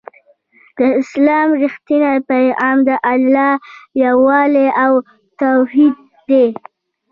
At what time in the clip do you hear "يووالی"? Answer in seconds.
4.03-4.67